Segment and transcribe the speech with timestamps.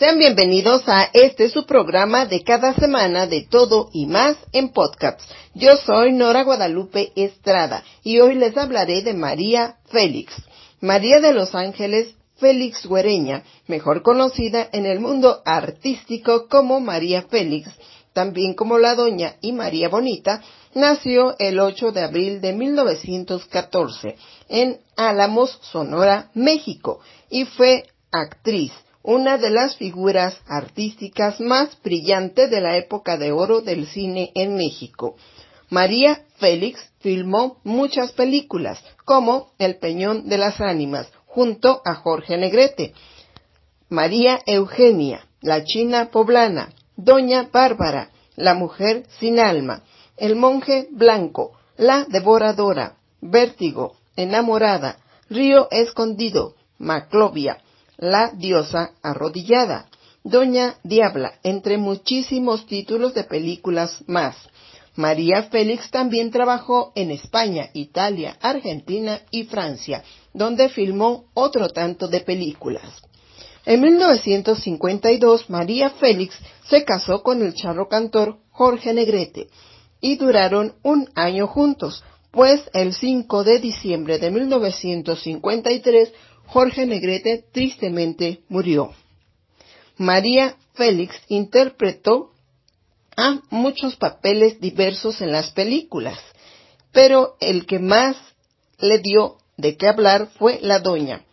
[0.00, 5.20] Sean bienvenidos a este su programa de cada semana de todo y más en podcast.
[5.52, 10.32] Yo soy Nora Guadalupe Estrada y hoy les hablaré de María Félix.
[10.80, 17.68] María de los Ángeles Félix Güereña, mejor conocida en el mundo artístico como María Félix,
[18.14, 24.16] también como la Doña y María Bonita, nació el 8 de abril de 1914
[24.48, 32.60] en Álamos, Sonora, México, y fue actriz una de las figuras artísticas más brillantes de
[32.60, 35.16] la época de oro del cine en México.
[35.70, 42.92] María Félix filmó muchas películas, como El Peñón de las Ánimas, junto a Jorge Negrete,
[43.88, 49.82] María Eugenia, La China Poblana, Doña Bárbara, La Mujer sin Alma,
[50.16, 54.98] El Monje Blanco, La Devoradora, Vértigo, Enamorada,
[55.30, 57.58] Río Escondido, Maclovia,
[58.00, 59.86] la diosa arrodillada,
[60.24, 64.36] Doña Diabla, entre muchísimos títulos de películas más.
[64.96, 72.20] María Félix también trabajó en España, Italia, Argentina y Francia, donde filmó otro tanto de
[72.20, 73.02] películas.
[73.66, 76.34] En 1952 María Félix
[76.68, 79.48] se casó con el charro cantor Jorge Negrete
[80.00, 86.12] y duraron un año juntos, pues el 5 de diciembre de 1953
[86.52, 88.92] Jorge Negrete tristemente murió.
[89.96, 92.32] María Félix interpretó
[93.16, 96.18] a muchos papeles diversos en las películas,
[96.90, 98.16] pero el que más
[98.80, 101.24] le dio de qué hablar fue la doña,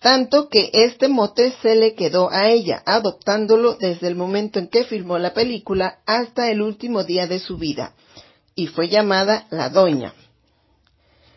[0.00, 4.84] tanto que este mote se le quedó a ella, adoptándolo desde el momento en que
[4.84, 7.94] filmó la película hasta el último día de su vida,
[8.54, 10.12] y fue llamada la doña.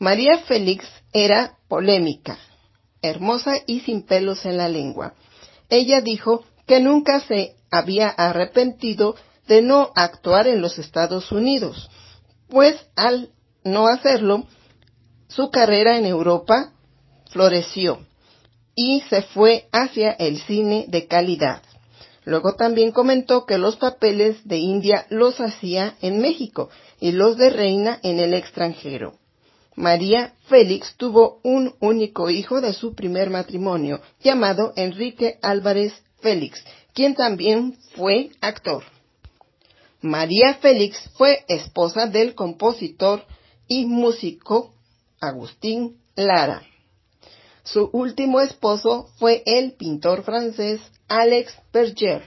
[0.00, 2.36] María Félix era polémica,
[3.04, 5.14] hermosa y sin pelos en la lengua.
[5.68, 9.16] Ella dijo que nunca se había arrepentido
[9.46, 11.90] de no actuar en los Estados Unidos,
[12.48, 13.30] pues al
[13.62, 14.46] no hacerlo,
[15.28, 16.72] su carrera en Europa
[17.30, 18.00] floreció
[18.74, 21.62] y se fue hacia el cine de calidad.
[22.24, 26.70] Luego también comentó que los papeles de India los hacía en México
[27.00, 29.18] y los de reina en el extranjero.
[29.76, 37.14] María Félix tuvo un único hijo de su primer matrimonio, llamado Enrique Álvarez Félix, quien
[37.14, 38.84] también fue actor.
[40.00, 43.24] María Félix fue esposa del compositor
[43.66, 44.74] y músico
[45.20, 46.62] Agustín Lara.
[47.64, 52.22] Su último esposo fue el pintor francés Alex Berger.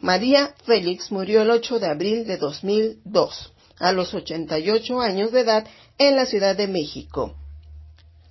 [0.00, 5.66] María Félix murió el 8 de abril de 2002, a los 88 años de edad
[5.98, 7.34] en la Ciudad de México.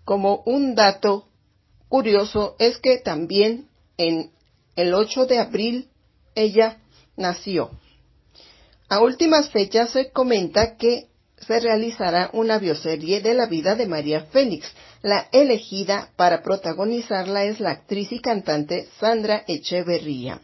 [0.06, 1.28] Como un dato
[1.88, 4.32] curioso es que también en
[4.76, 5.90] el 8 de abril
[6.36, 6.80] ella
[7.18, 7.72] nació.
[8.90, 11.08] A últimas fechas se comenta que
[11.38, 14.72] se realizará una bioserie de la vida de María Félix.
[15.02, 20.42] La elegida para protagonizarla es la actriz y cantante Sandra Echeverría.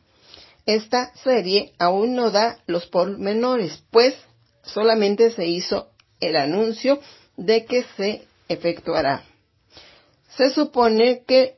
[0.66, 4.16] Esta serie aún no da los pormenores, pues
[4.63, 7.00] solamente se hizo el anuncio
[7.35, 9.23] de que se efectuará.
[10.35, 11.55] Se supone que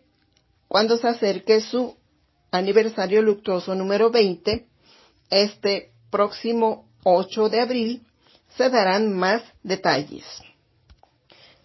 [0.68, 1.97] cuando se acerque su
[2.52, 4.66] aniversario luctuoso número 20,
[5.30, 8.02] este próximo 8 de abril,
[8.56, 10.25] se darán más detalles.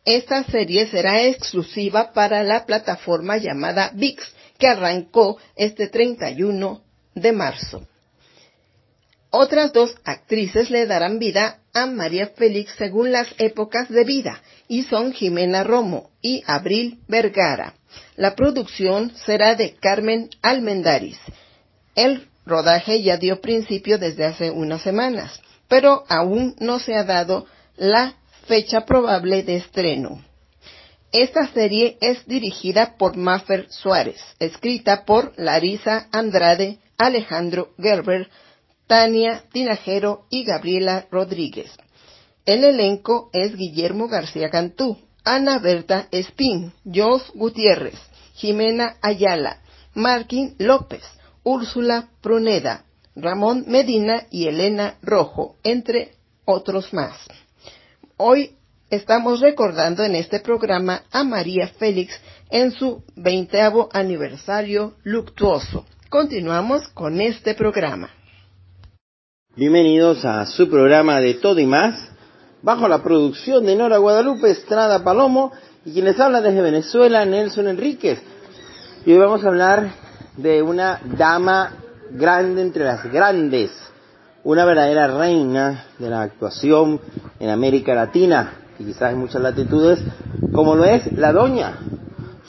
[0.05, 4.23] Esta serie será exclusiva para la plataforma llamada VIX,
[4.59, 6.83] que arrancó este 31
[7.15, 7.87] de marzo.
[9.31, 14.85] Otras dos actrices le darán vida a María Félix según las épocas de vida y
[14.85, 17.75] son Jimena Romo y Abril Vergara.
[18.17, 21.19] La producción será de Carmen Almendaris.
[21.95, 27.47] El rodaje ya dio principio desde hace unas semanas, pero aún no se ha dado
[27.77, 28.15] la
[28.47, 30.23] fecha probable de estreno.
[31.13, 38.29] Esta serie es dirigida por Maffer Suárez, escrita por Larisa Andrade, Alejandro Gerber,
[38.87, 41.71] Tania Tinajero y Gabriela Rodríguez.
[42.45, 47.99] El elenco es Guillermo García Cantú, Ana Berta Espín, Jos Gutiérrez,
[48.35, 49.63] Jimena Ayala,
[49.95, 51.03] Marquín López,
[51.43, 52.85] Úrsula Pruneda,
[53.17, 56.13] Ramón Medina y Elena Rojo, entre
[56.45, 57.17] otros más.
[58.19, 58.57] Hoy
[58.91, 62.21] estamos recordando en este programa a María Félix
[62.51, 65.87] en su veinteavo aniversario luctuoso.
[66.11, 68.11] Continuamos con este programa.
[69.57, 71.95] Bienvenidos a su programa de Todo y Más,
[72.61, 75.53] bajo la producción de Nora Guadalupe Estrada Palomo
[75.85, 78.21] y quien les habla desde Venezuela, Nelson Enríquez.
[79.07, 79.93] Y hoy vamos a hablar
[80.37, 81.71] de una dama
[82.11, 83.71] grande entre las grandes,
[84.43, 87.01] una verdadera reina de la actuación
[87.39, 90.01] en América Latina, y quizás en muchas latitudes,
[90.53, 91.79] como lo es la doña.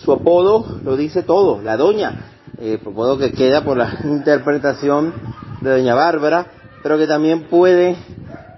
[0.04, 5.14] Su apodo lo dice todo, la doña, eh, apodo que queda por la interpretación
[5.62, 6.48] de doña Bárbara,
[6.86, 7.96] pero que también puede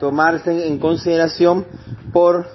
[0.01, 1.65] tomarse en consideración
[2.11, 2.45] por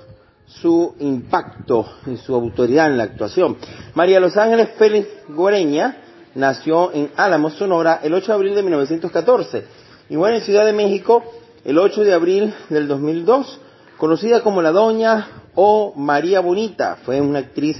[0.44, 3.56] su impacto y su autoridad en la actuación.
[3.94, 5.96] María Los Ángeles Félix Goreña
[6.34, 9.64] nació en Álamos, Sonora, el 8 de abril de 1914
[10.10, 11.24] y bueno, en Ciudad de México
[11.64, 13.58] el 8 de abril del 2002,
[13.96, 16.98] conocida como la Doña o María Bonita.
[17.02, 17.78] Fue una actriz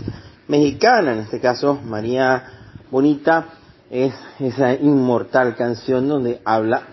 [0.49, 2.43] mexicana, en este caso María
[2.91, 3.49] Bonita
[3.91, 6.85] es esa inmortal canción donde habla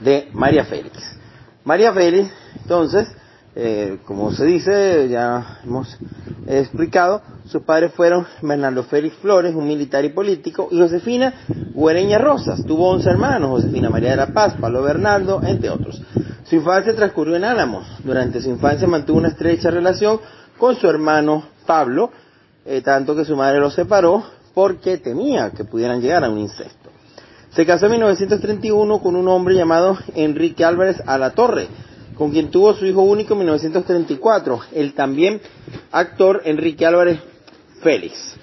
[0.00, 1.16] de María Félix.
[1.64, 2.30] María Félix,
[2.62, 3.08] entonces,
[3.54, 5.96] eh, como se dice, ya hemos
[6.46, 11.34] explicado, sus padres fueron Bernardo Félix Flores, un militar y político, y Josefina
[11.74, 12.64] Guereña Rosas.
[12.64, 16.02] Tuvo 11 hermanos, Josefina María de la Paz, Pablo Bernardo, entre otros.
[16.44, 17.86] Su infancia transcurrió en Álamos.
[18.04, 20.20] Durante su infancia mantuvo una estrecha relación
[20.58, 22.10] con su hermano Pablo,
[22.64, 26.85] eh, tanto que su madre lo separó porque temía que pudieran llegar a un incesto.
[27.56, 31.68] Se casó en 1931 con un hombre llamado Enrique Álvarez Alatorre,
[32.14, 35.40] con quien tuvo su hijo único en 1934, el también
[35.90, 37.18] actor Enrique Álvarez
[37.82, 38.36] Félix.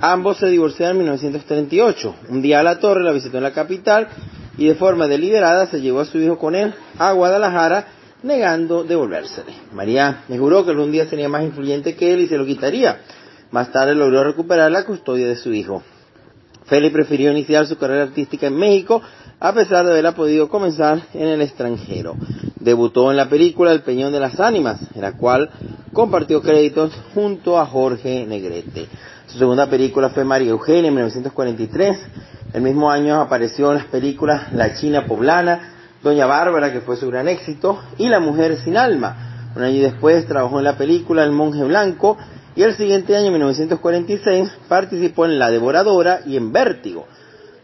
[0.00, 2.14] Ambos se divorciaron en 1938.
[2.30, 4.08] Un día a la torre la visitó en la capital
[4.56, 7.88] y de forma deliberada se llevó a su hijo con él a Guadalajara,
[8.22, 9.52] negando devolvérsele.
[9.74, 12.98] María le juró que algún día sería más influyente que él y se lo quitaría.
[13.50, 15.82] Más tarde logró recuperar la custodia de su hijo.
[16.64, 19.02] Félix prefirió iniciar su carrera artística en México
[19.40, 22.14] a pesar de haberla podido comenzar en el extranjero.
[22.60, 25.50] Debutó en la película El Peñón de las Ánimas, en la cual
[25.92, 28.86] compartió créditos junto a Jorge Negrete.
[29.26, 31.98] Su segunda película fue María Eugenia en 1943.
[32.52, 35.72] El mismo año apareció en las películas La China Poblana,
[36.02, 39.50] Doña Bárbara, que fue su gran éxito, y La Mujer sin Alma.
[39.56, 42.16] Un año después trabajó en la película El Monje Blanco
[42.54, 47.06] y el siguiente año, 1946, participó en La Devoradora y en Vértigo.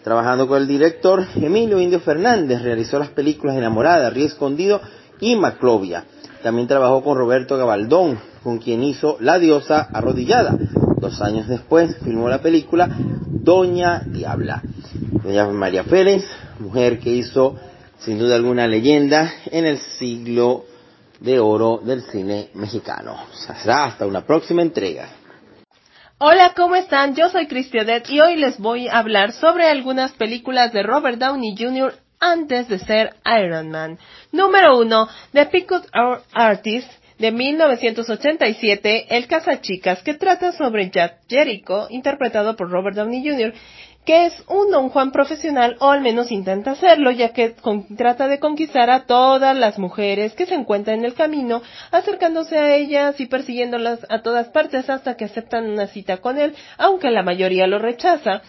[0.03, 4.81] Trabajando con el director Emilio Indio Fernández, realizó las películas Enamorada, Río Escondido
[5.21, 6.05] y Maclovia.
[6.43, 10.57] También trabajó con Roberto Gabaldón, con quien hizo La diosa arrodillada.
[11.01, 12.89] Dos años después filmó la película
[13.27, 14.63] Doña Diabla.
[15.23, 16.25] Doña María Félix,
[16.61, 17.57] mujer que hizo
[17.99, 20.65] sin duda alguna leyenda en el siglo
[21.21, 23.17] de oro del cine mexicano.
[23.63, 25.09] Será hasta una próxima entrega.
[26.19, 27.15] Hola, ¿cómo están?
[27.15, 31.55] Yo soy Odette y hoy les voy a hablar sobre algunas películas de Robert Downey
[31.57, 31.95] Jr.
[32.19, 33.99] antes de ser Iron Man.
[34.33, 35.85] Número 1, The Pickup
[36.33, 39.27] Artist de 1987, El
[39.61, 43.53] Chicas, que trata sobre Jack Jericho, interpretado por Robert Downey Jr.,
[44.05, 47.55] que es un don Juan profesional, o al menos intenta hacerlo, ya que
[47.95, 51.61] trata de conquistar a todas las mujeres que se encuentran en el camino,
[51.91, 56.55] acercándose a ellas y persiguiéndolas a todas partes hasta que aceptan una cita con él,
[56.79, 58.41] aunque la mayoría lo rechaza.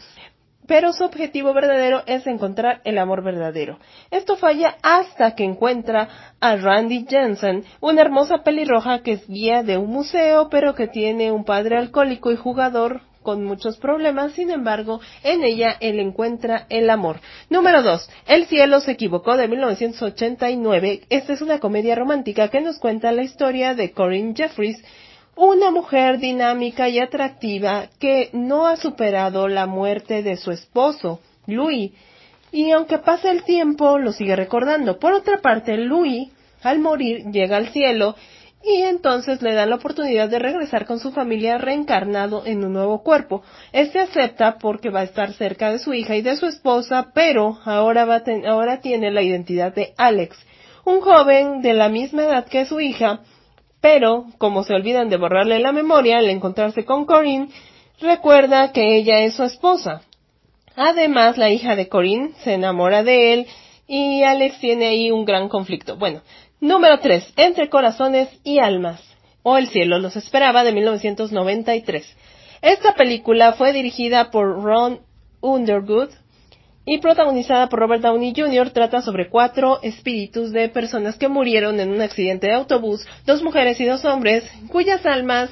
[0.70, 3.80] Pero su objetivo verdadero es encontrar el amor verdadero.
[4.12, 6.08] Esto falla hasta que encuentra
[6.40, 11.32] a Randy Jensen, una hermosa pelirroja que es guía de un museo, pero que tiene
[11.32, 16.92] un padre alcohólico y jugador con muchos problemas, sin embargo, en ella él encuentra el
[16.92, 17.20] amor.
[17.50, 18.08] Número 2.
[18.28, 21.02] El cielo se equivocó de 1989.
[21.10, 24.80] Esta es una comedia romántica que nos cuenta la historia de Corinne Jeffries,
[25.36, 31.92] una mujer dinámica y atractiva que no ha superado la muerte de su esposo, Louis,
[32.52, 35.00] y aunque pasa el tiempo, lo sigue recordando.
[35.00, 36.30] Por otra parte, Louis,
[36.64, 38.16] al morir, llega al cielo
[38.64, 43.04] y entonces le dan la oportunidad de regresar con su familia reencarnado en un nuevo
[43.04, 43.44] cuerpo.
[43.72, 47.58] Este acepta porque va a estar cerca de su hija y de su esposa, pero
[47.64, 50.38] ahora, va ahora tiene la identidad de Alex,
[50.86, 53.22] un joven de la misma edad que su hija,
[53.82, 57.50] pero como se olvidan de borrarle la memoria al encontrarse con Corinne,
[58.00, 60.02] recuerda que ella es su esposa.
[60.76, 63.48] Además, la hija de Corinne se enamora de él
[63.88, 65.98] y Alex tiene ahí un gran conflicto.
[65.98, 66.22] Bueno,
[66.62, 67.36] Número 3.
[67.38, 69.02] Entre corazones y almas.
[69.44, 72.18] O El cielo los esperaba de 1993.
[72.62, 75.00] Esta película fue dirigida por Ron
[75.40, 76.10] Underwood
[76.90, 81.92] y protagonizada por Robert Downey Jr., trata sobre cuatro espíritus de personas que murieron en
[81.92, 85.52] un accidente de autobús, dos mujeres y dos hombres, cuyas almas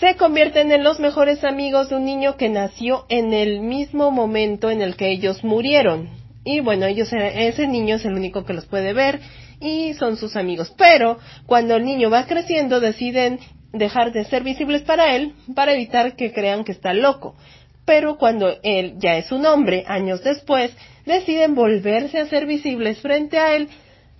[0.00, 4.70] se convierten en los mejores amigos de un niño que nació en el mismo momento
[4.70, 6.08] en el que ellos murieron.
[6.46, 9.20] Y bueno, ellos, ese niño es el único que los puede ver
[9.60, 10.72] y son sus amigos.
[10.78, 13.38] Pero cuando el niño va creciendo deciden
[13.74, 17.36] dejar de ser visibles para él para evitar que crean que está loco.
[17.84, 20.72] Pero cuando él ya es un hombre, años después,
[21.04, 23.68] deciden volverse a ser visibles frente a él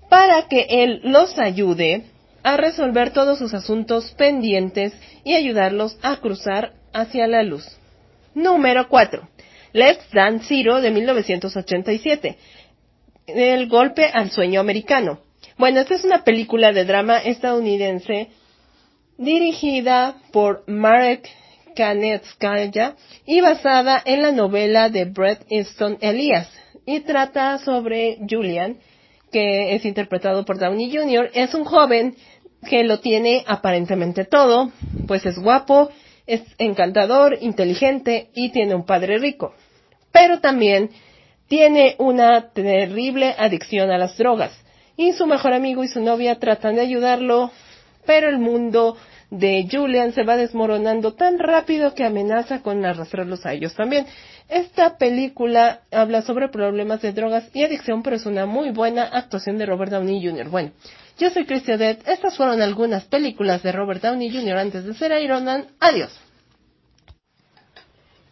[0.08, 2.04] para que él los ayude
[2.42, 4.92] a resolver todos sus asuntos pendientes
[5.24, 7.66] y ayudarlos a cruzar hacia la luz.
[8.34, 9.28] Número 4.
[9.72, 12.36] Let's Dance Zero de 1987.
[13.26, 15.20] El golpe al sueño americano.
[15.56, 18.28] Bueno, esta es una película de drama estadounidense
[19.16, 21.30] dirigida por Marek
[21.74, 26.48] Kanetskaya y basada en la novela de Bret Easton Elias
[26.86, 28.78] y trata sobre Julian,
[29.32, 31.30] que es interpretado por Downey Jr.
[31.34, 32.16] Es un joven
[32.68, 34.70] que lo tiene aparentemente todo,
[35.06, 35.90] pues es guapo,
[36.26, 39.54] es encantador, inteligente y tiene un padre rico.
[40.12, 40.90] Pero también
[41.48, 44.52] tiene una terrible adicción a las drogas.
[44.96, 47.50] Y su mejor amigo y su novia tratan de ayudarlo,
[48.06, 48.96] pero el mundo
[49.34, 54.06] de Julian se va desmoronando tan rápido que amenaza con arrastrarlos a ellos también.
[54.48, 59.58] Esta película habla sobre problemas de drogas y adicción, pero es una muy buena actuación
[59.58, 60.48] de Robert Downey Jr.
[60.48, 60.70] Bueno,
[61.18, 62.06] yo soy Odette.
[62.06, 64.56] Estas fueron algunas películas de Robert Downey Jr.
[64.56, 65.66] antes de ser Iron Man.
[65.80, 66.16] Adiós.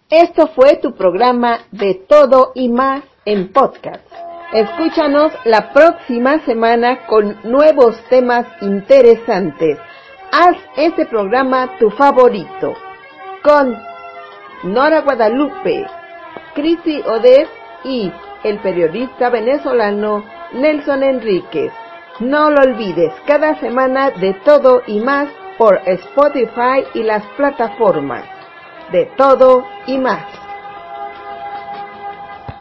[0.09, 4.04] Esto fue tu programa de todo y más en podcast.
[4.52, 9.78] Escúchanos la próxima semana con nuevos temas interesantes.
[10.34, 12.72] Haz este programa tu favorito.
[13.42, 13.76] Con
[14.62, 15.84] Nora Guadalupe,
[16.54, 17.50] Christy Odette
[17.84, 18.10] y
[18.42, 20.24] el periodista venezolano
[20.54, 21.70] Nelson Enríquez.
[22.20, 28.24] No lo olvides, cada semana de todo y más por Spotify y las plataformas.
[28.90, 30.24] De todo y más.